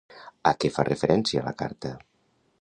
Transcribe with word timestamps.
A 0.51 0.53
què 0.63 0.71
fa 0.77 0.85
referència 0.87 1.45
la 1.49 1.55
carta? 1.61 1.93